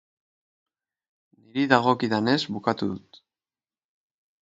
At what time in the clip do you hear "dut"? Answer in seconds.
2.97-3.25